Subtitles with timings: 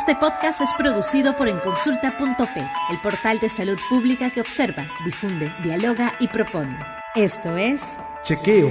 [0.00, 2.60] Este podcast es producido por enconsulta.p,
[2.90, 6.74] el portal de salud pública que observa, difunde, dialoga y propone.
[7.14, 7.82] Esto es
[8.22, 8.70] Chequeo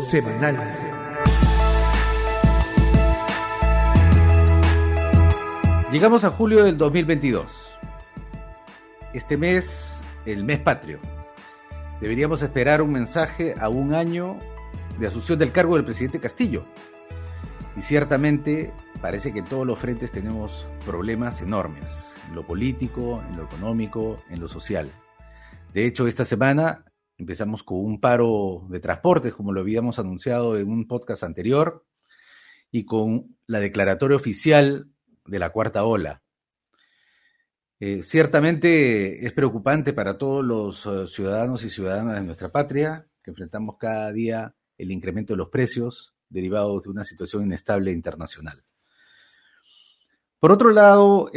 [0.00, 0.58] Semanal.
[5.92, 7.78] Llegamos a julio del 2022.
[9.12, 10.98] Este mes, el mes patrio.
[12.00, 14.40] Deberíamos esperar un mensaje a un año
[14.98, 16.64] de asunción del cargo del presidente Castillo.
[17.76, 21.90] Y ciertamente parece que todos los frentes tenemos problemas enormes,
[22.28, 24.90] en lo político, en lo económico, en lo social.
[25.72, 26.84] De hecho, esta semana
[27.18, 31.84] empezamos con un paro de transportes, como lo habíamos anunciado en un podcast anterior,
[32.70, 34.90] y con la declaratoria oficial
[35.26, 36.22] de la cuarta ola.
[37.80, 43.30] Eh, ciertamente es preocupante para todos los uh, ciudadanos y ciudadanas de nuestra patria, que
[43.30, 48.64] enfrentamos cada día el incremento de los precios derivados de una situación inestable internacional.
[50.44, 51.30] Por otro lado,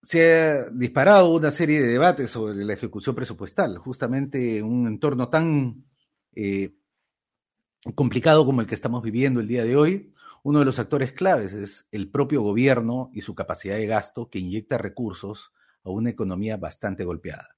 [0.00, 5.28] se ha disparado una serie de debates sobre la ejecución presupuestal, justamente en un entorno
[5.28, 5.86] tan
[6.36, 6.72] eh,
[7.96, 11.52] complicado como el que estamos viviendo el día de hoy, uno de los actores claves
[11.52, 16.56] es el propio gobierno y su capacidad de gasto que inyecta recursos a una economía
[16.58, 17.56] bastante golpeada.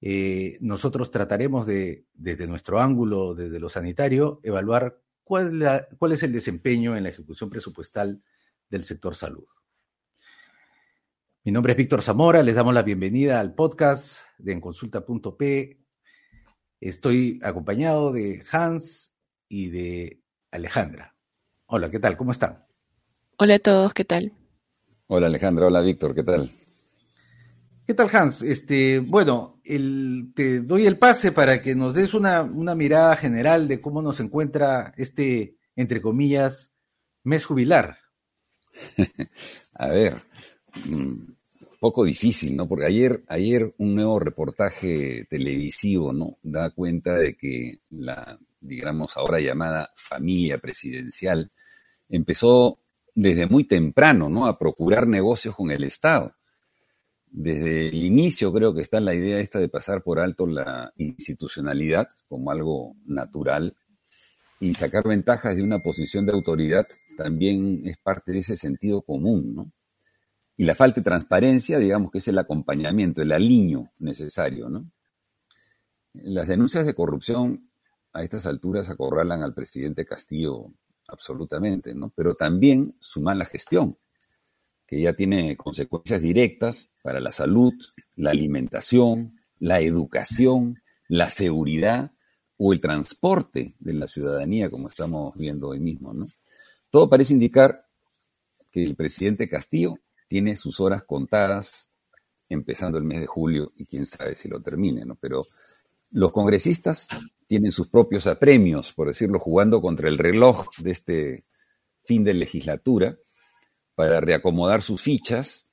[0.00, 6.96] Eh, nosotros trataremos de, desde nuestro ángulo, desde lo sanitario, evaluar cuál es el desempeño
[6.96, 8.22] en la ejecución presupuestal
[8.74, 9.46] del sector salud.
[11.44, 15.80] Mi nombre es Víctor Zamora, les damos la bienvenida al podcast de enconsulta.p.
[16.80, 19.14] Estoy acompañado de Hans
[19.48, 21.14] y de Alejandra.
[21.66, 22.16] Hola, ¿qué tal?
[22.16, 22.66] ¿Cómo están?
[23.38, 24.32] Hola a todos, ¿qué tal?
[25.06, 26.50] Hola Alejandra, hola Víctor, ¿qué tal?
[27.86, 28.42] ¿Qué tal Hans?
[28.42, 33.68] Este, bueno, el, te doy el pase para que nos des una, una mirada general
[33.68, 36.72] de cómo nos encuentra este, entre comillas,
[37.22, 38.03] mes jubilar.
[39.74, 40.22] a ver,
[40.88, 41.36] un
[41.78, 42.66] poco difícil, ¿no?
[42.68, 46.38] Porque ayer, ayer un nuevo reportaje televisivo, ¿no?
[46.42, 51.50] Da cuenta de que la, digamos, ahora llamada familia presidencial,
[52.08, 52.80] empezó
[53.14, 54.46] desde muy temprano, ¿no?
[54.46, 56.34] A procurar negocios con el Estado.
[57.26, 62.08] Desde el inicio creo que está la idea esta de pasar por alto la institucionalidad
[62.28, 63.76] como algo natural
[64.60, 66.86] y sacar ventajas de una posición de autoridad
[67.16, 69.72] también es parte de ese sentido común, ¿no?
[70.56, 74.90] Y la falta de transparencia, digamos que es el acompañamiento, el aliño necesario, ¿no?
[76.12, 77.70] Las denuncias de corrupción
[78.12, 80.72] a estas alturas acorralan al presidente Castillo
[81.08, 82.12] absolutamente, ¿no?
[82.14, 83.98] Pero también su mala gestión,
[84.86, 87.74] que ya tiene consecuencias directas para la salud,
[88.14, 92.12] la alimentación, la educación, la seguridad
[92.56, 96.28] o el transporte de la ciudadanía, como estamos viendo hoy mismo, ¿no?
[96.94, 97.88] Todo parece indicar
[98.70, 99.96] que el presidente Castillo
[100.28, 101.90] tiene sus horas contadas
[102.48, 105.16] empezando el mes de julio y quién sabe si lo termine, ¿no?
[105.16, 105.48] Pero
[106.12, 107.08] los congresistas
[107.48, 111.44] tienen sus propios apremios, por decirlo, jugando contra el reloj de este
[112.04, 113.18] fin de legislatura
[113.96, 115.66] para reacomodar sus fichas,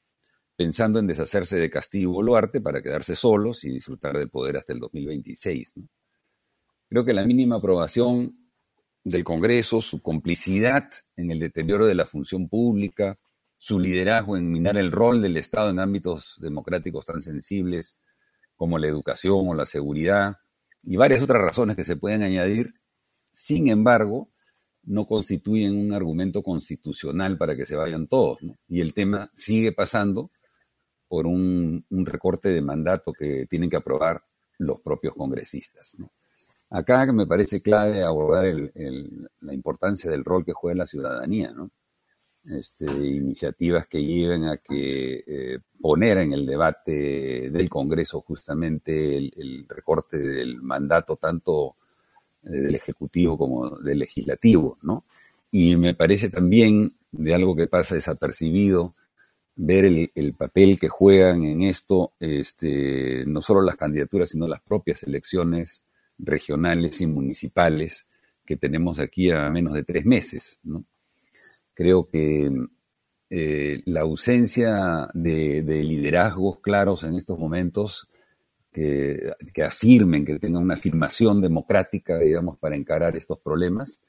[0.55, 4.79] pensando en deshacerse de Castillo Boluarte para quedarse solos y disfrutar del poder hasta el
[4.79, 5.77] 2026.
[5.77, 5.87] ¿no?
[6.89, 8.40] Creo que la mínima aprobación
[9.03, 13.17] del Congreso, su complicidad en el deterioro de la función pública,
[13.57, 17.99] su liderazgo en minar el rol del Estado en ámbitos democráticos tan sensibles
[18.55, 20.37] como la educación o la seguridad,
[20.83, 22.73] y varias otras razones que se pueden añadir,
[23.31, 24.29] sin embargo,
[24.83, 28.41] no constituyen un argumento constitucional para que se vayan todos.
[28.41, 28.57] ¿no?
[28.67, 30.31] Y el tema sigue pasando
[31.07, 34.23] por un, recorte de mandato que tienen que aprobar
[34.57, 35.95] los propios congresistas.
[35.99, 36.11] ¿no?
[36.71, 41.69] Acá me parece clave abordar el, la importancia del rol que juega la ciudadanía, ¿no?
[42.45, 49.31] Este, iniciativas que lleven a que eh, poner en el debate del Congreso justamente el,
[49.37, 51.75] el recorte del mandato tanto
[52.43, 55.03] eh, del Ejecutivo como del Legislativo, ¿no?
[55.51, 58.95] Y me parece también de algo que pasa desapercibido
[59.57, 64.61] ver el, el papel que juegan en esto este, no solo las candidaturas, sino las
[64.61, 65.83] propias elecciones
[66.23, 68.05] regionales y municipales
[68.45, 70.59] que tenemos aquí a menos de tres meses.
[71.73, 72.51] Creo que
[73.29, 78.09] eh, la ausencia de, de, liderazgos claros en estos momentos
[78.71, 79.33] que,
[79.65, 83.99] afirmen, que tengan una afirmación democrática, digamos, para encarar estos problemas,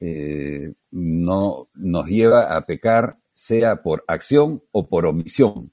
[0.00, 5.72] eh, no nos lleva a pecar sea por acción o por omisión.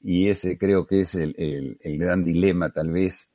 [0.00, 3.30] Y ese creo que es el gran dilema tal vez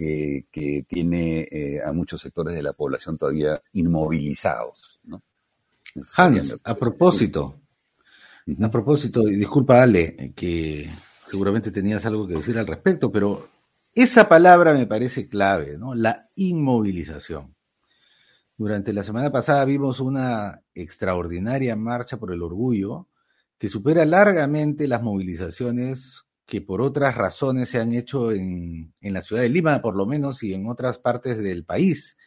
[0.00, 4.98] que, que tiene eh, a muchos sectores de la población todavía inmovilizados.
[5.04, 5.22] ¿no?
[6.16, 7.60] Hans, a propósito,
[8.62, 10.88] A propósito, y disculpa Ale, que
[11.28, 13.46] seguramente tenías algo que decir al respecto, pero
[13.94, 15.94] esa palabra me parece clave, ¿no?
[15.94, 17.54] La inmovilización.
[18.56, 23.04] Durante la semana pasada vimos una extraordinaria marcha por el orgullo
[23.58, 29.22] que supera largamente las movilizaciones que por otras razones se han hecho en, en la
[29.22, 32.18] ciudad de Lima, por lo menos, y en otras partes del país,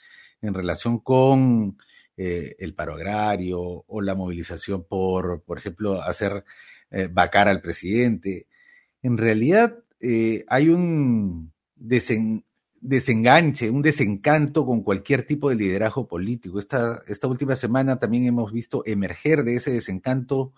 [0.41, 1.77] en relación con
[2.15, 6.45] eh, el paro agrario o la movilización por, por ejemplo, hacer
[6.89, 8.47] eh, vacar al presidente.
[9.01, 16.59] En realidad eh, hay un desenganche, un desencanto con cualquier tipo de liderazgo político.
[16.59, 20.53] Esta, esta última semana también hemos visto emerger de ese desencanto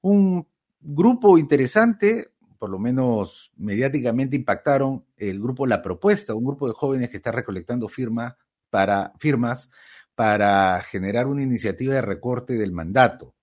[0.00, 0.46] un
[0.84, 2.33] grupo interesante,
[2.64, 7.30] por lo menos mediáticamente impactaron el grupo La Propuesta, un grupo de jóvenes que está
[7.30, 8.38] recolectando firma
[8.70, 9.68] para, firmas
[10.14, 13.34] para generar una iniciativa de recorte del mandato,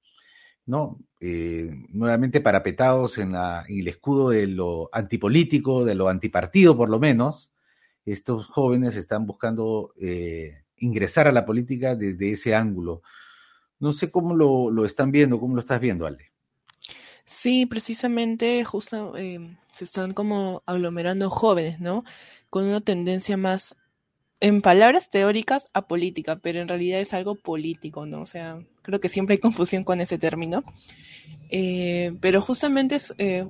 [0.65, 0.97] ¿no?
[1.19, 6.89] Eh, nuevamente parapetados en, la, en el escudo de lo antipolítico, de lo antipartido por
[6.89, 7.51] lo menos,
[8.03, 13.03] estos jóvenes están buscando eh, ingresar a la política desde ese ángulo.
[13.77, 16.31] No sé cómo lo, lo, están viendo, cómo lo estás viendo, Ale.
[17.25, 22.03] Sí, precisamente, justo eh, se están como aglomerando jóvenes, ¿no?
[22.50, 23.75] Con una tendencia más
[24.41, 28.21] en palabras teóricas a política, pero en realidad es algo político, ¿no?
[28.21, 30.63] O sea, creo que siempre hay confusión con ese término.
[31.51, 33.47] Eh, pero justamente es, eh,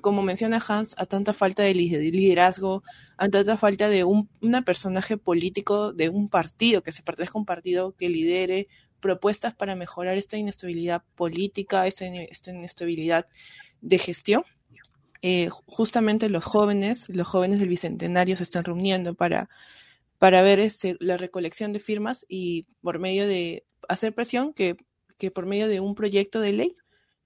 [0.00, 2.82] como menciona Hans, a tanta falta de liderazgo,
[3.16, 7.40] a tanta falta de un una personaje político de un partido, que se pertenezca a
[7.40, 8.68] un partido que lidere
[9.00, 13.26] propuestas para mejorar esta inestabilidad política, esta, esta inestabilidad
[13.80, 14.44] de gestión
[15.22, 19.48] eh, justamente los jóvenes, los jóvenes del Bicentenario se están reuniendo para,
[20.18, 24.76] para ver este, la recolección de firmas y por medio de hacer presión que,
[25.18, 26.74] que por medio de un proyecto de ley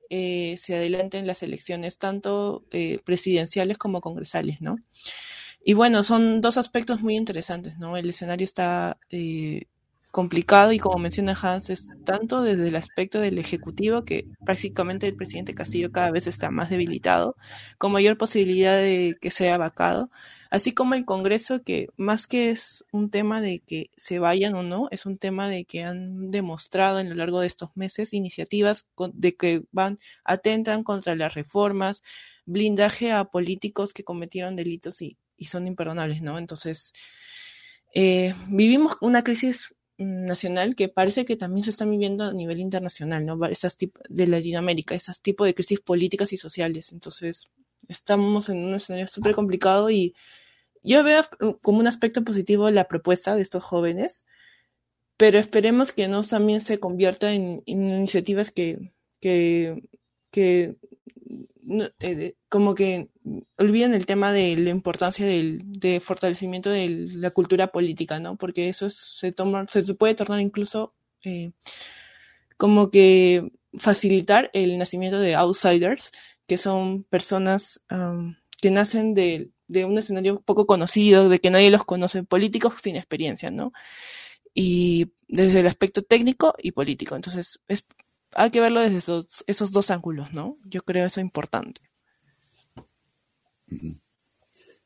[0.09, 4.77] eh, se adelanten las elecciones tanto eh, presidenciales como congresales, ¿no?
[5.65, 7.97] Y bueno, son dos aspectos muy interesantes, ¿no?
[7.97, 8.99] El escenario está
[10.13, 15.17] complicado y como menciona Hans, es tanto desde el aspecto del Ejecutivo, que prácticamente el
[15.17, 17.35] presidente Castillo cada vez está más debilitado,
[17.79, 20.11] con mayor posibilidad de que sea vacado,
[20.51, 24.63] así como el Congreso, que más que es un tema de que se vayan o
[24.63, 28.87] no, es un tema de que han demostrado en lo largo de estos meses iniciativas
[29.15, 32.03] de que van, atentan contra las reformas,
[32.45, 36.37] blindaje a políticos que cometieron delitos y, y son imperdonables, ¿no?
[36.37, 36.93] Entonces,
[37.95, 43.25] eh, vivimos una crisis nacional que parece que también se está viviendo a nivel internacional,
[43.25, 43.45] ¿no?
[43.47, 43.77] Esas
[44.09, 46.93] de Latinoamérica, esas tipos de crisis políticas y sociales.
[46.93, 47.51] Entonces,
[47.89, 50.15] estamos en un escenario súper complicado y
[50.83, 51.23] yo veo
[51.61, 54.27] como un aspecto positivo la propuesta de estos jóvenes,
[55.17, 60.77] pero esperemos que no también se convierta en, iniciativas que, que
[62.01, 63.09] eh, como que
[63.57, 68.37] olviden el tema de la importancia del de fortalecimiento de la cultura política, ¿no?
[68.37, 70.95] Porque eso se toma, se puede tornar incluso
[71.25, 71.53] eh,
[72.57, 76.11] como que facilitar el nacimiento de outsiders,
[76.47, 77.81] que son personas
[78.61, 82.97] que nacen de, de, un escenario poco conocido, de que nadie los conoce, políticos sin
[82.97, 83.73] experiencia, ¿no?
[84.55, 87.17] Y desde el aspecto técnico y político.
[87.17, 87.85] Entonces, es
[88.35, 90.59] hay que verlo desde esos, esos dos ángulos, ¿no?
[90.65, 91.81] Yo creo eso importante.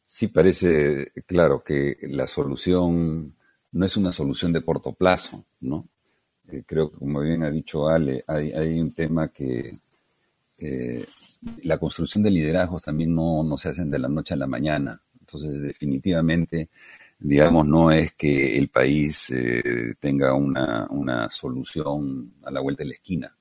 [0.04, 3.34] Sí, parece claro que la solución
[3.72, 5.88] no es una solución de corto plazo, ¿no?
[6.48, 9.78] Eh, creo que, como bien ha dicho Ale, hay, un tema que
[10.58, 11.04] eh,
[11.64, 15.00] la construcción de liderazgos también no, no se hacen de la noche a la mañana.
[15.20, 16.70] Entonces, definitivamente,
[17.18, 22.90] digamos, no es que el país eh, tenga una, una, solución a la vuelta de
[22.90, 23.35] la esquina.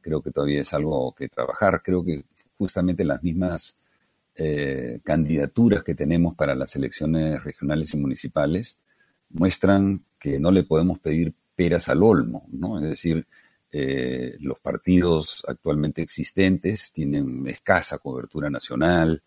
[0.00, 1.82] Creo que todavía es algo que trabajar.
[1.82, 2.24] Creo que
[2.58, 3.76] justamente las mismas
[4.34, 8.78] eh, candidaturas que tenemos para las elecciones regionales y municipales
[9.30, 12.78] muestran que no le podemos pedir peras al olmo, ¿no?
[12.78, 13.26] Es decir,
[13.72, 19.22] eh, los partidos actualmente existentes tienen escasa cobertura nacional,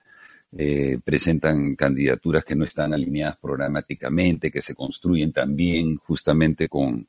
[0.55, 7.07] eh, presentan candidaturas que no están alineadas programáticamente, que se construyen también justamente con,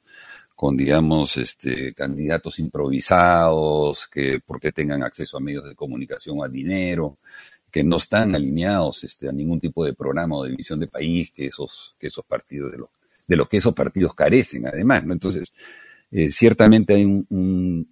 [0.54, 7.18] con digamos, este, candidatos improvisados, que porque tengan acceso a medios de comunicación a dinero,
[7.70, 11.32] que no están alineados este, a ningún tipo de programa o de visión de país
[11.32, 12.90] que esos, que esos partidos, de lo,
[13.26, 15.12] de lo que esos partidos carecen, además, ¿no?
[15.12, 15.52] Entonces,
[16.12, 17.26] eh, ciertamente hay un,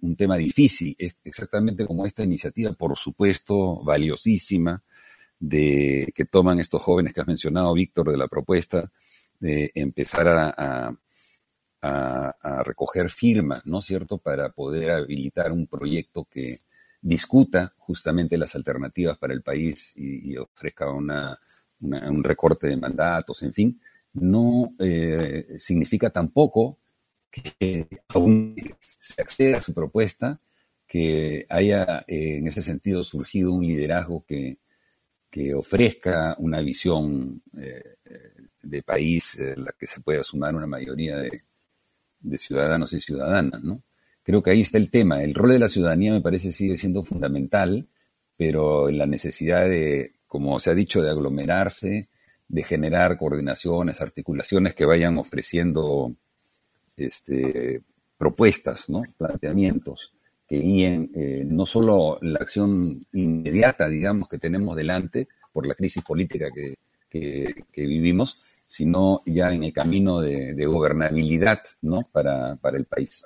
[0.01, 4.81] un, tema difícil, es exactamente como esta iniciativa, por supuesto, valiosísima,
[5.37, 8.89] de que toman estos jóvenes que has mencionado, Víctor, de la propuesta,
[9.41, 10.95] de empezar a,
[12.63, 16.59] recoger firmas, ¿no es cierto?, para poder habilitar un proyecto que
[17.01, 21.37] discuta justamente las alternativas para el país y, ofrezca una,
[21.81, 23.81] un recorte de mandatos, en fin,
[24.13, 26.77] no eh, significa tampoco
[27.29, 30.39] que aún se acceda a su propuesta,
[30.87, 34.59] que haya eh, en ese sentido surgido un liderazgo que,
[35.29, 37.95] que ofrezca una visión eh,
[38.61, 41.41] de país en la que se pueda sumar una mayoría de,
[42.23, 43.81] de ciudadanos y ciudadanas, ¿no?
[44.23, 45.21] Creo que ahí está el tema.
[45.21, 47.85] El rol de la ciudadanía me parece sigue siendo fundamental,
[48.37, 52.07] pero la necesidad de, como se ha dicho, de aglomerarse,
[52.47, 56.13] de generar coordinaciones, articulaciones que vayan ofreciendo
[56.95, 57.81] este,
[58.17, 59.03] propuestas, ¿no?
[59.17, 60.13] planteamientos
[60.47, 66.03] que guíen eh, no solo la acción inmediata, digamos, que tenemos delante por la crisis
[66.03, 66.75] política que,
[67.09, 68.39] que vivimos,
[68.73, 72.01] sino ya en el camino de, gobernabilidad ¿no?
[72.11, 73.23] para, el país.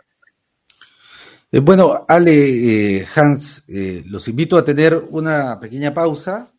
[1.50, 6.52] Eh, bueno, Ale, eh, Hans, eh, los invito a tener una pequeña pausa.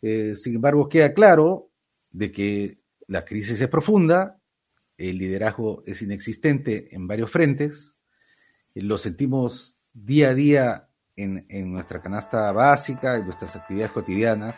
[0.00, 1.70] sin embargo, queda claro
[2.10, 4.40] de que la crisis es profunda,
[4.98, 7.96] el liderazgo es inexistente en varios frentes,
[8.74, 14.56] lo sentimos día a día en, en, nuestra canasta básica, en nuestras actividades cotidianas.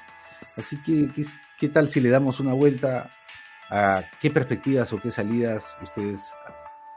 [0.57, 1.27] Así que, ¿qué,
[1.61, 3.11] ¿qué, tal si le damos una vuelta
[4.21, 6.33] qué perspectivas o qué salidas ustedes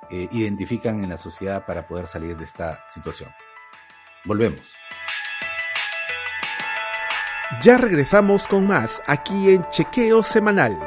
[0.10, 3.30] eh, identifican en la sociedad para poder salir de esta situación.
[4.25, 4.74] Volvemos.
[7.62, 10.78] Ya regresamos con más aquí en Chequeo Semanal.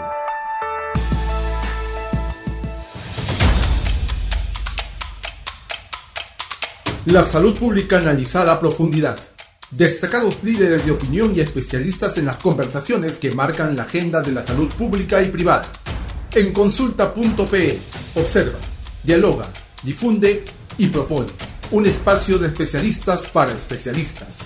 [7.07, 9.34] La salud pública analizada a profundidad.
[9.77, 14.47] Destacados líderes de opinión y especialistas en las conversaciones que marcan la agenda de la
[14.47, 15.67] salud pública y privada.
[16.33, 17.81] En consulta.pe,
[18.15, 18.61] observa,
[19.03, 19.49] dialoga,
[19.83, 20.45] difunde
[20.79, 21.31] y propone.
[21.73, 24.37] Un espacio de especialistas para especialistas.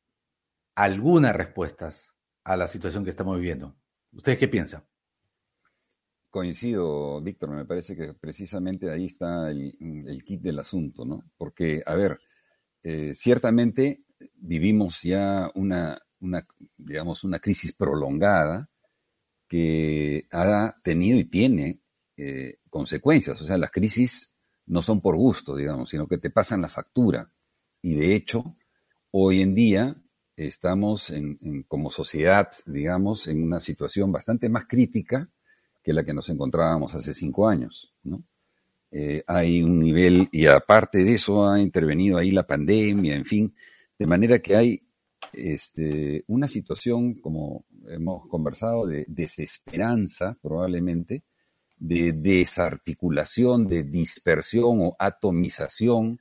[0.76, 3.76] algunas respuestas a la situación que estamos viviendo.
[4.12, 4.86] ¿Ustedes qué piensan?
[6.30, 11.24] Coincido, Víctor, me parece que precisamente ahí está el, kit del asunto, ¿no?
[11.36, 12.20] Porque, a ver,
[12.84, 14.04] eh, ciertamente
[14.36, 16.00] vivimos ya una,
[16.78, 18.70] digamos, una crisis prolongada
[19.48, 21.82] que ha tenido y tiene
[22.18, 23.42] eh, consecuencias.
[23.42, 24.37] O sea, las crisis
[24.68, 27.32] no son por gusto, digamos, sino que te pasan la factura.
[27.82, 28.56] Y de hecho,
[29.12, 29.96] hoy en día
[30.36, 35.30] estamos en, como sociedad, digamos, en una situación bastante más crítica
[35.82, 37.94] que la que nos encontrábamos hace cinco años.
[38.04, 38.24] ¿no?
[38.92, 43.56] Eh, hay un nivel, y aparte de eso ha intervenido ahí la pandemia, en fin,
[43.98, 44.84] de manera que hay
[45.34, 51.24] este, una situación, como hemos conversado, de desesperanza probablemente,
[51.80, 56.20] de desarticulación, de dispersión o atomización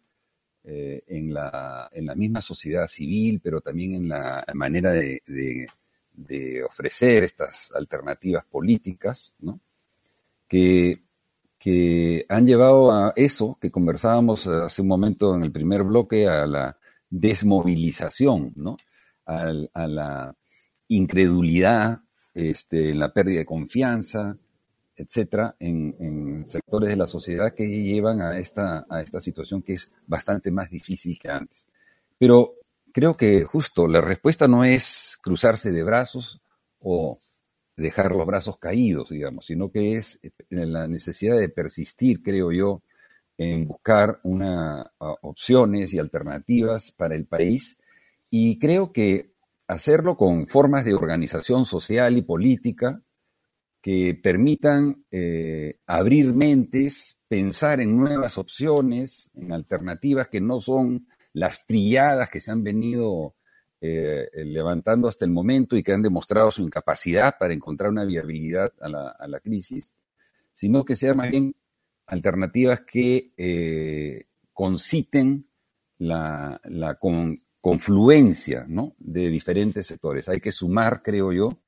[0.65, 5.23] eh, en, la, en, la, misma sociedad civil, pero también en la manera de,
[6.69, 9.61] ofrecer estas alternativas políticas, ¿no?
[10.49, 11.03] que,
[11.59, 16.47] que han llevado a eso que conversábamos hace un momento en el primer bloque, a
[16.47, 16.77] la
[17.09, 18.77] desmovilización, ¿no?
[19.25, 20.37] a, a la
[20.89, 22.01] incredulidad,
[22.35, 24.37] este, la pérdida de confianza,
[24.97, 29.93] etcétera, en, sectores de la sociedad que llevan a esta, a esta situación que es
[30.07, 31.69] bastante más difícil que antes.
[32.19, 32.55] Pero
[32.93, 36.41] creo que justo la respuesta no es cruzarse de brazos
[36.81, 37.19] o
[37.77, 42.83] dejar los brazos caídos, digamos, sino que es eh, la necesidad de persistir, creo yo,
[43.39, 47.79] en buscar una, opciones y alternativas para el país.
[48.31, 49.35] Y creo que
[49.67, 53.03] hacerlo con formas de organización social y política
[53.81, 61.67] que permitan eh, abrir mentes, pensar en nuevas opciones, en alternativas que no son las
[61.67, 63.35] trilladas que se han venido
[63.81, 68.73] eh, levantando hasta el momento y que han demostrado su incapacidad para encontrar una viabilidad
[68.81, 69.95] a la, crisis.
[70.55, 71.55] sino que sean más bien
[72.07, 75.47] alternativas que eh, conciten
[75.99, 76.61] la,
[77.61, 78.67] confluencia
[78.99, 80.29] de diferentes sectores.
[80.29, 81.59] Hay que sumar, creo yo,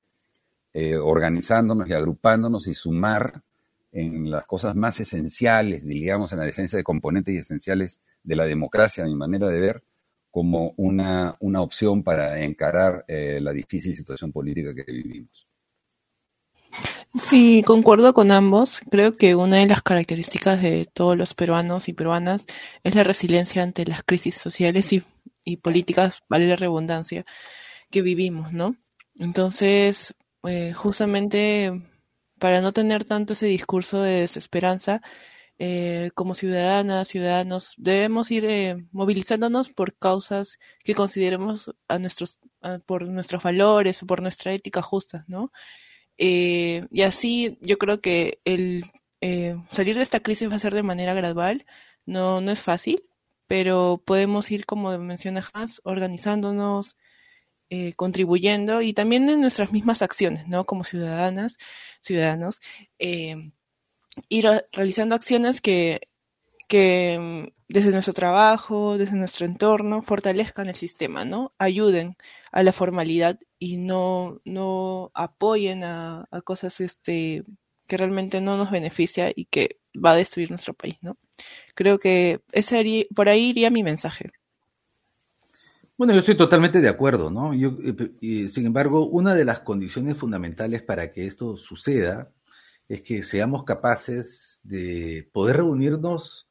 [0.80, 3.42] eh, organizándonos y agrupándonos y sumar
[3.90, 8.44] en las cosas más esenciales, digamos, en la defensa de componentes y esenciales de la
[8.44, 9.82] democracia, a mi manera de ver,
[10.30, 15.48] como una, una opción para encarar eh, la difícil situación política que vivimos.
[17.12, 18.80] Sí, concuerdo con ambos.
[18.88, 22.46] Creo que una de las características de todos los peruanos y peruanas
[22.84, 25.02] es la resiliencia ante las crisis sociales y,
[25.44, 27.24] y políticas, vale la redundancia,
[27.90, 28.76] que vivimos, ¿no?
[29.16, 30.14] Entonces,
[30.48, 31.72] eh, justamente
[32.38, 35.02] para no tener tanto ese discurso de desesperanza,
[35.60, 42.38] eh, como ciudadanas, ciudadanos, debemos ir eh, movilizándonos por causas que consideremos a nuestros,
[42.86, 45.50] por nuestros valores o por nuestra ética justa, ¿no?
[46.18, 48.84] Eh, y así yo creo que el
[49.72, 51.66] salir de esta crisis va a ser de manera gradual,
[52.06, 53.04] no, no es fácil,
[53.48, 56.96] pero podemos ir, como menciona Hans, organizándonos,
[57.96, 60.64] contribuyendo y también en nuestras mismas acciones, ¿no?
[60.64, 61.58] Como ciudadanas,
[62.00, 62.60] ciudadanos.
[62.98, 63.52] Eh,
[64.28, 66.00] ir realizando acciones que,
[66.68, 71.52] que mm, desde nuestro trabajo, desde nuestro entorno, fortalezcan el sistema, ¿no?
[71.58, 72.16] Ayuden
[72.52, 77.44] a la formalidad y no, no apoyen a, cosas este,
[77.86, 81.18] que realmente no nos beneficia y que va a destruir nuestro país, ¿no?
[81.74, 84.30] Creo que ese por ahí iría mi mensaje.
[85.98, 87.52] Bueno, yo estoy totalmente de acuerdo, ¿no?
[87.52, 92.30] Eh, sin embargo, una de las condiciones fundamentales para que esto suceda
[92.88, 96.48] es que seamos capaces de poder reunirnos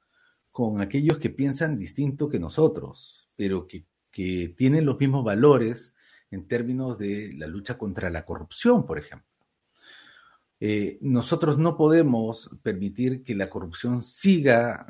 [0.52, 3.86] con aquellos que piensan distinto que nosotros, pero que,
[4.58, 5.94] tienen los mismos valores
[6.32, 9.28] en términos de la lucha contra la corrupción, por ejemplo.
[10.60, 14.88] Eh, nosotros no podemos permitir que la corrupción siga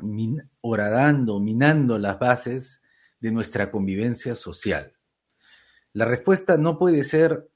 [0.62, 2.80] horadando, minando las bases
[3.20, 4.92] de nuestra convivencia social.
[5.92, 7.48] La respuesta no puede ser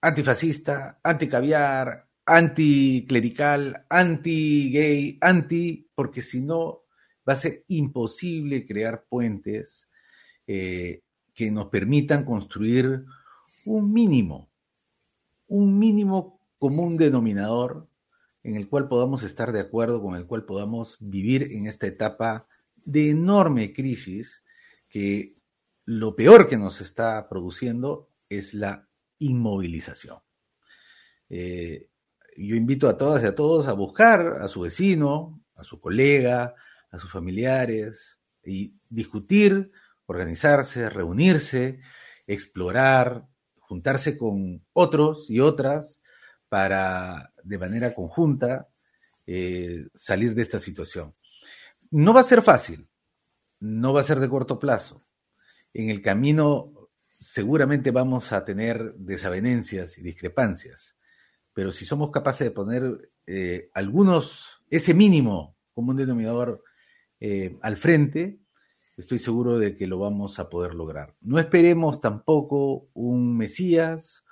[0.00, 6.82] antifascista, anticaviar, anticlerical, anti-gay, anti, porque si no
[7.28, 9.88] va a ser imposible crear puentes
[10.46, 11.02] eh,
[11.34, 13.04] que nos permitan construir
[13.64, 14.50] un mínimo,
[15.48, 17.88] un mínimo común denominador
[18.42, 22.46] en el cual podamos estar de acuerdo, con el cual podamos vivir en esta etapa
[22.84, 24.42] de enorme crisis
[24.92, 25.34] que
[25.86, 28.86] lo peor que nos está produciendo es la
[29.18, 30.18] inmovilización.
[31.30, 31.88] Eh,
[32.36, 36.54] yo invito a todas y a todos a buscar a su vecino, a su colega,
[36.90, 39.72] a sus familiares y discutir,
[40.04, 41.80] organizarse, reunirse,
[42.26, 43.26] explorar,
[43.60, 46.02] juntarse con otros y otras
[46.50, 48.68] para de manera conjunta
[49.26, 51.14] eh, salir de esta situación.
[51.90, 52.88] No va a ser fácil,
[53.62, 55.02] no va a ser de corto plazo.
[55.72, 60.96] En el camino seguramente vamos a tener desavenencias y discrepancias
[61.54, 66.62] pero si somos capaces de poner eh, algunos, ese mínimo como un denominador
[67.20, 68.40] eh, al frente,
[68.96, 71.12] estoy seguro de que lo vamos a poder lograr.
[71.20, 74.24] No esperemos tampoco un Mesías,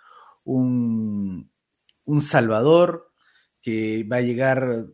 [0.44, 1.50] un,
[2.20, 3.12] Salvador
[3.62, 4.86] que va a llegar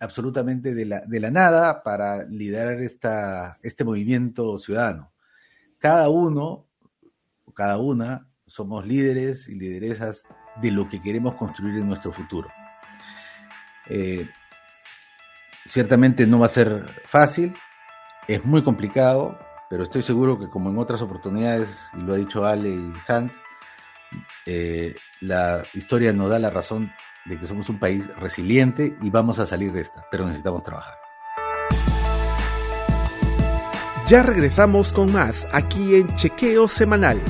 [0.00, 5.12] absolutamente de la, de la nada para liderar esta, este movimiento ciudadano.
[5.78, 6.66] Cada uno,
[7.54, 10.24] cada una, somos líderes y lideresas
[10.60, 12.48] de lo que queremos construir en nuestro futuro.
[13.88, 14.28] Eh,
[15.64, 17.54] ciertamente no va a ser fácil,
[18.28, 22.44] es muy complicado, pero estoy seguro que como en otras oportunidades, y lo ha dicho
[22.44, 23.34] Ale y Hans,
[24.46, 26.90] eh, la historia nos da la razón
[27.28, 30.94] de que somos un país resiliente y vamos a salir de esta, pero necesitamos trabajar.
[34.08, 37.20] Ya regresamos con más aquí en Chequeo Semanal.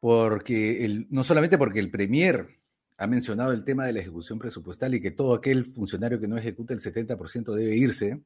[0.01, 2.57] Porque no solamente porque el Premier
[2.99, 6.39] ha mencionado el tema de la ejecución presupuestal y que todo aquel funcionario que no
[6.39, 8.23] ejecute el 70% debe irse,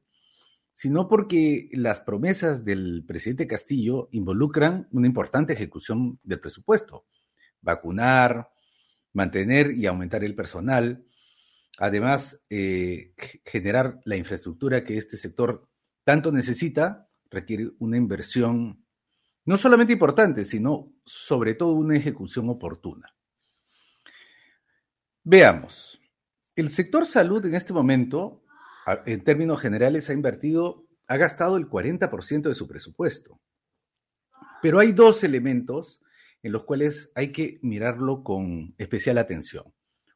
[0.73, 7.05] sino porque las promesas del presidente Castillo involucran una importante ejecución del presupuesto.
[7.61, 8.49] Vacunar,
[9.13, 11.03] mantener y aumentar el personal,
[11.77, 13.13] además eh,
[13.45, 15.67] generar la infraestructura que este sector
[16.03, 18.85] tanto necesita, requiere una inversión
[19.45, 23.13] no solamente importante, sino sobre todo una ejecución oportuna.
[25.23, 26.01] Veamos,
[26.55, 28.41] el sector salud en este momento,
[29.05, 33.39] en términos generales, ha invertido, ha gastado el 40% de su presupuesto.
[34.63, 36.01] Pero hay dos elementos
[36.41, 39.71] en los cuales hay que mirarlo con especial atención.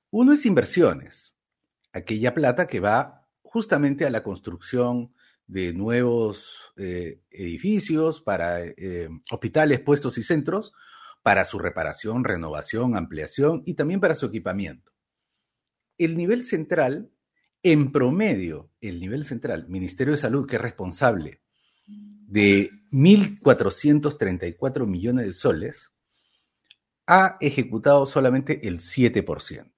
[0.10, 1.36] Uno es inversiones,
[1.94, 5.14] aquella plata que va justamente a la construcción
[5.46, 10.74] de nuevos eh, edificios para eh, hospitales, puestos y centros,
[11.22, 14.95] para su reparación, renovación, ampliación y también para su equipamiento
[15.98, 17.12] el nivel central,
[17.64, 21.42] en promedio, el nivel central, Ministerio de Salud, que es responsable
[21.88, 25.92] de 1.434 millones de soles,
[27.08, 29.72] ha ejecutado solamente el 7%.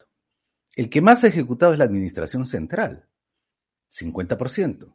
[0.75, 3.07] El que más ha ejecutado es la Administración Central,
[3.91, 4.93] 50%.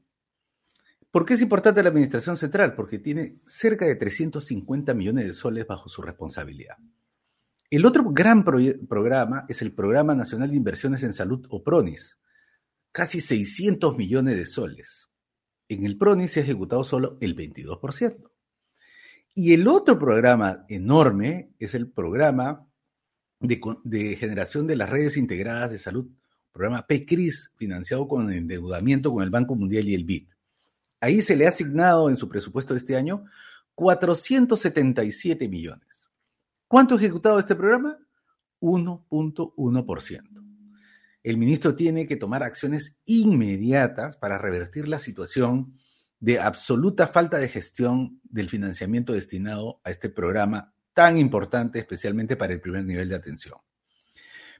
[1.10, 2.74] ¿Por qué es importante la Administración Central?
[2.74, 6.76] Porque tiene cerca de 350 millones de soles bajo su responsabilidad.
[7.72, 12.20] El otro gran programa es el Programa Nacional de Inversiones en Salud o PRONIS,
[12.92, 15.08] casi 600 millones de soles.
[15.70, 18.30] En el PRONIS se ha ejecutado solo el 22%.
[19.34, 22.68] Y el otro programa enorme es el programa
[23.40, 26.10] de, generación de las redes integradas de salud,
[26.52, 30.28] programa PCRIS, financiado con endeudamiento con el Banco Mundial y el BID.
[31.00, 33.24] Ahí se le ha asignado en su presupuesto de este año
[33.76, 35.91] 477 millones.
[36.72, 37.98] ¿Cuánto ha ejecutado este programa?
[38.62, 40.42] 1.1%.
[41.22, 45.76] El ministro tiene que tomar acciones inmediatas para revertir la situación
[46.18, 52.54] de absoluta falta de gestión del financiamiento destinado a este programa tan importante, especialmente para
[52.54, 53.58] el primer nivel de atención.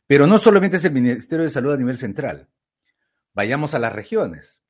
[0.07, 2.51] Pero no solamente es el Ministerio de Salud a nivel central.
[3.33, 4.61] Vayamos a las regiones.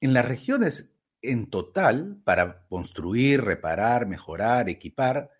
[0.00, 0.90] En las regiones,
[1.22, 5.30] en total, para construir, reparar, mejorar, equipar,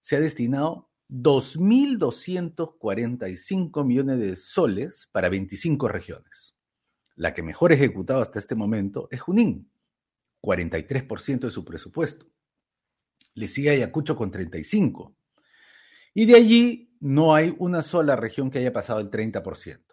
[0.00, 6.56] se ha destinado 2.245 millones de soles para 25 regiones.
[7.14, 9.70] La que mejor ejecutado hasta este momento es Junín,
[10.42, 12.26] 43% de su presupuesto.
[13.34, 15.14] Le sigue Ayacucho con 35%.
[16.14, 19.84] Y de allí no hay una sola región que haya pasado el 30%.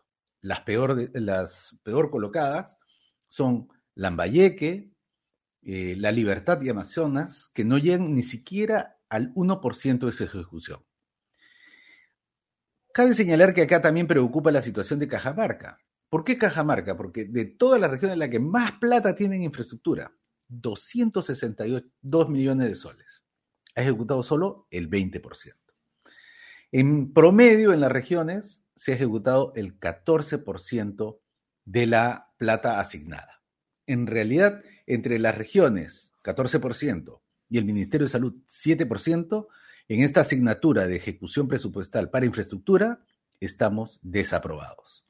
[0.41, 2.79] Las peor, las peor colocadas
[3.27, 4.91] son Lambayeque,
[5.61, 10.83] eh, La Libertad y Amazonas, que no llegan ni siquiera al 1% de su ejecución.
[12.93, 15.77] Cabe señalar que acá también preocupa la situación de Cajamarca.
[16.09, 16.97] ¿Por qué Cajamarca?
[16.97, 20.13] Porque de todas las regiones en la que más plata tienen infraestructura,
[20.49, 23.23] 262 millones de soles.
[23.75, 25.55] Ha ejecutado solo el 20%.
[26.73, 31.19] En promedio en las regiones se ha ejecutado el 14%
[31.65, 33.41] de la plata asignada.
[33.87, 39.47] En realidad, entre las regiones, 14%, y el Ministerio de Salud, 7%,
[39.93, 43.03] en esta asignatura de ejecución presupuestal para infraestructura,
[43.41, 45.05] estamos desaprobados.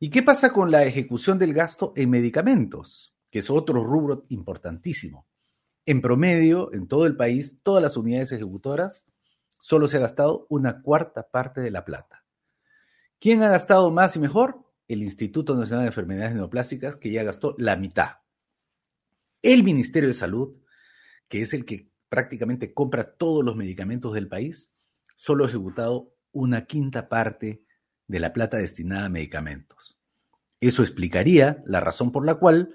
[0.00, 3.14] ¿Y qué pasa con la ejecución del gasto en medicamentos?
[3.30, 5.28] Que es otro rubro importantísimo.
[5.86, 9.04] En promedio, en todo el país, todas las unidades ejecutoras,
[9.60, 12.24] solo se ha gastado una cuarta parte de la plata.
[13.20, 14.64] ¿Quién ha gastado más y mejor?
[14.88, 18.16] El Instituto Nacional de Enfermedades Neoplásicas, que ya gastó la mitad.
[19.40, 20.56] El Ministerio de Salud,
[21.28, 24.70] que es el que prácticamente compra todos los medicamentos del país,
[25.16, 27.62] solo ha ejecutado una quinta parte
[28.06, 29.96] de la plata destinada a medicamentos.
[30.60, 32.74] Eso explicaría la razón por la cual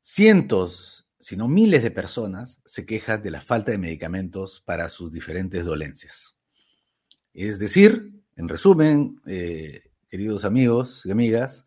[0.00, 5.12] cientos, si no miles de personas se quejan de la falta de medicamentos para sus
[5.12, 6.36] diferentes dolencias.
[7.34, 11.66] Es decir, en resumen, eh, queridos amigos y amigas,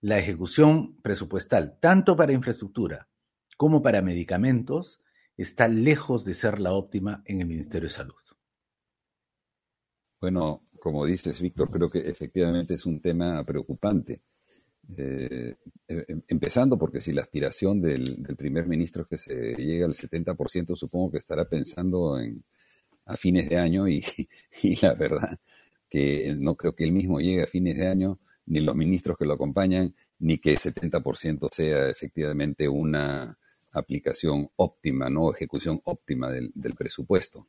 [0.00, 3.08] la ejecución presupuestal, tanto para infraestructura
[3.56, 5.01] como para medicamentos,
[5.42, 8.14] está lejos de ser la óptima en el Ministerio de Salud.
[10.20, 14.22] Bueno, como dices, Víctor, creo que efectivamente es un tema preocupante.
[14.96, 15.56] Eh,
[15.88, 18.04] em, empezando porque si la aspiración del,
[18.36, 22.44] primer ministro es que se llegue al 70%, supongo que estará pensando en,
[23.06, 24.04] a fines de año y,
[24.62, 25.38] y, la verdad
[25.88, 29.26] que no creo que él mismo llegue a fines de año, ni los ministros que
[29.26, 33.38] lo acompañan, ni que 70% sea efectivamente una,
[33.72, 37.48] aplicación óptima, no ejecución óptima del, presupuesto.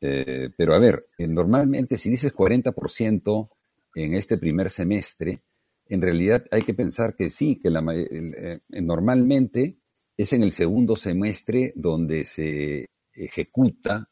[0.00, 3.50] Eh, pero a ver, eh, normalmente si dices 40%,
[3.96, 5.42] en este primer semestre,
[5.86, 9.78] en realidad hay que pensar que sí, que la, eh, normalmente
[10.16, 14.08] es en el segundo semestre donde se ejecuta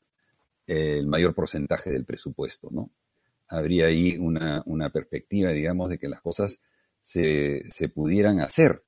[0.67, 2.91] el mayor porcentaje del presupuesto, ¿no?
[3.49, 6.61] Habría ahí una, perspectiva, digamos, de que las cosas
[7.01, 8.83] se, se pudieran hacer.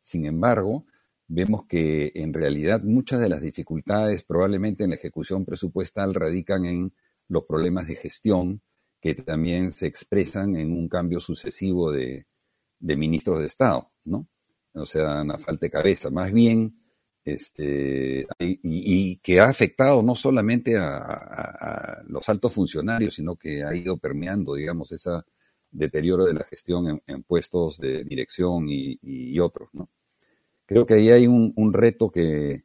[0.00, 0.86] Sin embargo,
[1.28, 6.92] vemos que en realidad muchas de las dificultades probablemente en la ejecución presupuestal radican en
[7.28, 8.62] los problemas de gestión
[9.00, 12.26] que también se expresan en un cambio sucesivo de,
[12.80, 14.28] ministros de Estado, ¿no?
[14.74, 16.10] O sea, una falta de cabeza.
[16.10, 16.76] Más bien,
[17.24, 23.96] este, y, que ha afectado no solamente a, los altos funcionarios, sino que ha ido
[23.96, 25.10] permeando, digamos, ese
[25.70, 29.88] deterioro de la gestión en, puestos de dirección y, otros, ¿no?
[30.66, 32.62] Creo que ahí hay un, reto que,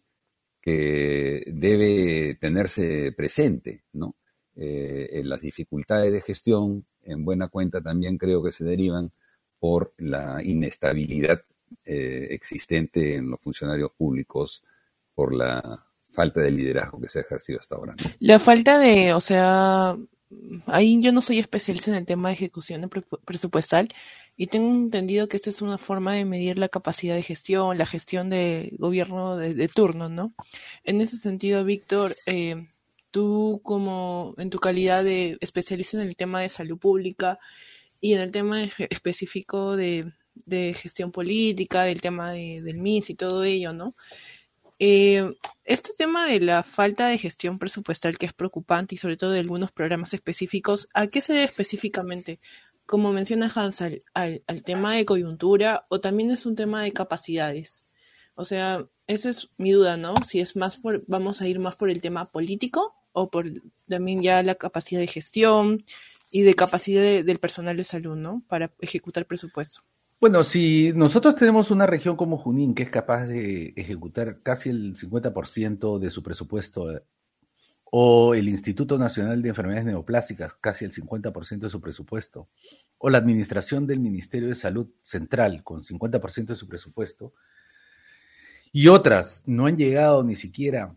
[0.63, 4.15] debe tenerse presente, ¿no?
[4.55, 9.11] Eh, las dificultades de gestión, en buena cuenta también creo que se derivan
[9.59, 11.41] por la inestabilidad
[11.85, 14.63] eh, existente en los funcionarios públicos,
[15.13, 17.95] por la falta de liderazgo que se ha ejercido hasta ahora.
[18.19, 19.95] La falta de, o sea,
[20.65, 22.89] ahí yo no soy especialista en el tema de ejecución
[23.25, 23.89] presupuestal
[24.41, 27.85] y tengo entendido que esta es una forma de medir la capacidad de gestión, la
[27.85, 30.33] gestión de gobierno de, turno, ¿no?
[30.83, 32.67] En ese sentido, Víctor, eh,
[33.11, 37.37] tú como en tu calidad de especialista en el tema de salud pública
[37.99, 40.11] y en el tema específico de,
[40.73, 43.95] gestión política, del tema del MIS y todo ello, ¿no?
[44.79, 49.29] Eh, este tema de la falta de gestión presupuestal que es preocupante y sobre todo
[49.29, 52.39] de algunos programas específicos, ¿a qué se debe específicamente?
[52.85, 57.87] Como menciona Hans, al, al tema de coyuntura o también es un tema de capacidades.
[58.35, 60.15] O sea, esa es mi duda, ¿no?
[60.25, 63.45] Si es más por, vamos a ir más por el tema político o por
[63.87, 65.83] también ya la capacidad de gestión
[66.31, 68.43] y de capacidad del personal de salud, ¿no?
[68.47, 69.81] Para ejecutar presupuesto.
[70.19, 74.95] Bueno, si nosotros tenemos una región como Junín que es capaz de ejecutar casi el
[74.95, 77.01] 50% de su presupuesto,
[77.93, 82.47] o el Instituto Nacional de Enfermedades Neoplásicas, casi el 50% de su presupuesto,
[82.97, 87.33] o la administración del Ministerio de Salud Central con 50% de su presupuesto,
[88.71, 90.95] y otras no han llegado ni siquiera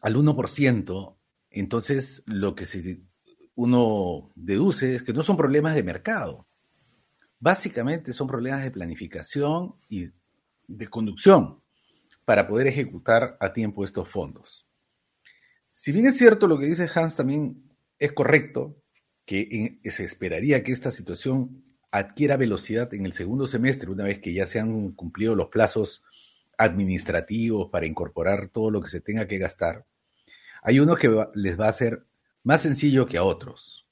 [0.00, 1.16] al 1%,
[1.50, 3.02] entonces lo que se,
[3.54, 6.46] uno deduce es que no son problemas de mercado.
[7.38, 10.08] Básicamente son problemas de planificación y
[10.66, 11.60] de conducción
[12.24, 14.69] para poder ejecutar a tiempo estos fondos.
[15.72, 17.62] Si bien es cierto lo que dice Hans también
[18.00, 18.76] es correcto,
[19.24, 24.34] que se esperaría que esta situación adquiera velocidad en el segundo semestre, una vez que
[24.34, 26.02] ya se han cumplido los plazos
[26.58, 29.86] administrativos para incorporar todo lo que se tenga que gastar,
[30.60, 32.04] hay unos que les va a ser
[32.42, 33.86] más sencillo que a otros.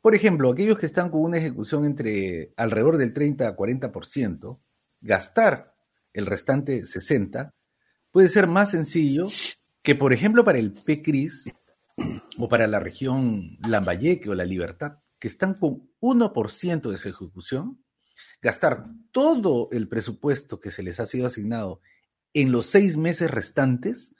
[0.00, 4.58] Por ejemplo, aquellos que están con una ejecución entre alrededor del 30 a 40%,
[5.02, 5.72] gastar
[6.12, 7.54] el restante 60
[8.10, 9.28] puede ser más sencillo
[9.86, 11.54] que, por ejemplo, para el PECRIS
[12.38, 17.84] o para la región Lambayeque o La Libertad, que están con 1% de su ejecución,
[18.42, 21.82] gastar todo el presupuesto que se les ha sido asignado
[22.34, 24.12] en los seis meses restantes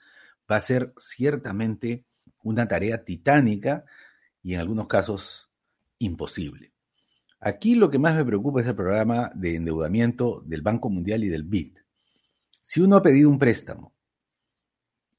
[0.48, 2.04] va a ser ciertamente
[2.44, 3.86] una tarea titánica
[4.44, 5.50] y en algunos casos
[5.98, 6.74] imposible.
[7.40, 11.28] Aquí lo que más me preocupa es el programa de endeudamiento del Banco Mundial y
[11.28, 11.78] del BID.
[12.62, 13.95] Si uno ha pedido un préstamo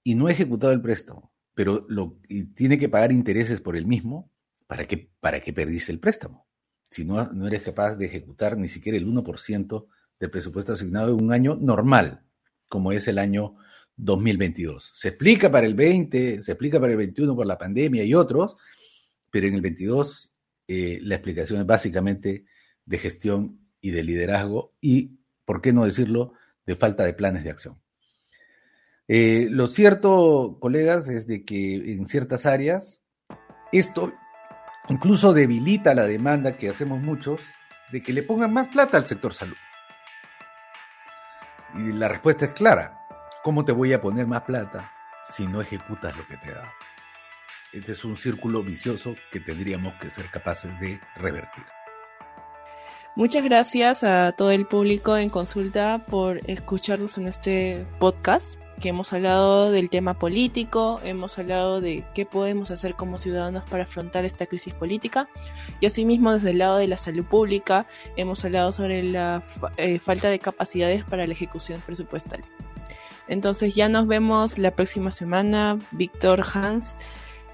[0.08, 2.18] y no ha ejecutado el préstamo, pero lo,
[2.56, 4.32] tiene que pagar intereses por el mismo,
[4.66, 6.48] ¿para qué, para perdiste el préstamo?
[6.90, 9.86] si no, no eres capaz de ejecutar ni siquiera el 1%
[10.18, 12.24] del presupuesto asignado en un año normal,
[12.70, 13.58] como es el año
[13.98, 14.92] 2022.
[14.94, 18.56] Se explica para el 20, se explica para el 21 por la pandemia y otros,
[19.30, 20.32] pero en el 22
[20.70, 22.46] eh, la explicación es básicamente
[22.86, 26.32] de gestión y de liderazgo y, por qué no decirlo,
[26.66, 27.82] de falta de planes de acción.
[29.08, 33.02] Eh, lo cierto, colegas, es de que en ciertas áreas
[33.72, 34.14] esto
[34.90, 37.42] incluso debilita la demanda que hacemos muchos
[37.92, 39.56] de que le pongan más plata al sector salud.
[41.76, 43.00] Y la respuesta es clara.
[43.44, 44.92] ¿Cómo te voy a poner más plata
[45.36, 46.70] si no ejecutas lo que te da?
[47.72, 51.64] Este es un círculo vicioso que tendríamos que ser capaces de revertir.
[53.16, 59.12] Muchas gracias a todo el público en consulta por escucharnos en este podcast que hemos
[59.14, 64.46] hablado del tema político, hemos hablado de qué podemos hacer como ciudadanos para afrontar esta
[64.46, 65.30] crisis política
[65.80, 69.42] y asimismo desde el lado de la salud pública hemos hablado sobre la
[69.78, 72.42] eh, falta de capacidades para la ejecución presupuestal.
[73.28, 76.98] Entonces ya nos vemos la próxima semana, Víctor Hans.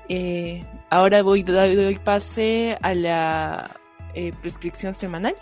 [0.10, 3.72] Eh, ahora voy doy pase a la
[4.14, 5.36] eh, prescripción semanal.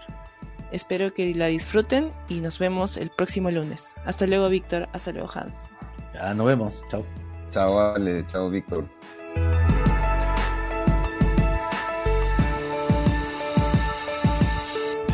[0.71, 3.93] Espero que la disfruten y nos vemos el próximo lunes.
[4.05, 4.87] Hasta luego, Víctor.
[4.93, 5.69] Hasta luego, Hans.
[6.13, 6.83] Ya nos vemos.
[6.89, 7.05] Chao.
[7.51, 8.25] Chao, Ale.
[8.27, 8.87] Chao, Víctor.